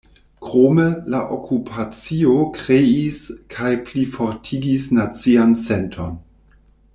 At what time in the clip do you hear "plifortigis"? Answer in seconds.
3.91-4.89